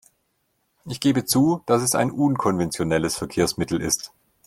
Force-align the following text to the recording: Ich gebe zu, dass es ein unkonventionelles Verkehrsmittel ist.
Ich 0.85 0.99
gebe 0.99 1.25
zu, 1.25 1.61
dass 1.67 1.83
es 1.83 1.93
ein 1.93 2.09
unkonventionelles 2.09 3.15
Verkehrsmittel 3.17 3.79
ist. 3.79 4.11